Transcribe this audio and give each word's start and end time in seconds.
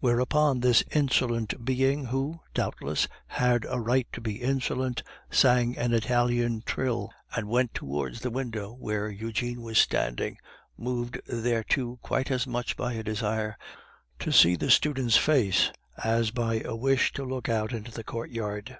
Whereupon 0.00 0.60
this 0.60 0.82
insolent 0.92 1.62
being, 1.62 2.06
who, 2.06 2.40
doubtless, 2.54 3.06
had 3.26 3.66
a 3.68 3.78
right 3.78 4.06
to 4.14 4.22
be 4.22 4.40
insolent, 4.40 5.02
sang 5.30 5.76
an 5.76 5.92
Italian 5.92 6.62
trill, 6.64 7.10
and 7.36 7.50
went 7.50 7.74
towards 7.74 8.20
the 8.22 8.30
window 8.30 8.72
where 8.72 9.10
Eugene 9.10 9.60
was 9.60 9.76
standing, 9.76 10.38
moved 10.78 11.20
thereto 11.28 11.98
quite 12.00 12.30
as 12.30 12.46
much 12.46 12.78
by 12.78 12.94
a 12.94 13.02
desire 13.02 13.58
to 14.20 14.32
see 14.32 14.56
the 14.56 14.70
student's 14.70 15.18
face 15.18 15.70
as 16.02 16.30
by 16.30 16.60
a 16.64 16.74
wish 16.74 17.12
to 17.12 17.22
look 17.26 17.50
out 17.50 17.72
into 17.74 17.90
the 17.92 18.04
courtyard. 18.04 18.78